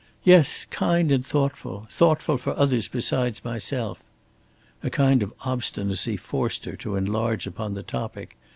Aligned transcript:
"Yes, 0.23 0.65
kind 0.65 1.11
and 1.11 1.23
thoughtful 1.23 1.85
thoughtful 1.91 2.39
for 2.39 2.57
others 2.57 2.87
besides 2.87 3.45
myself." 3.45 3.99
A 4.81 4.89
kind 4.89 5.21
of 5.21 5.31
obstinacy 5.41 6.17
forced 6.17 6.65
her 6.65 6.71
on 6.71 6.77
to 6.79 6.95
enlarge 6.95 7.45
upon 7.45 7.75
the 7.75 7.83
topic. 7.83 8.35